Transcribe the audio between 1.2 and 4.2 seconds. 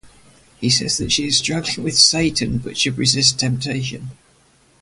is struggling with Satan but should resist temptation.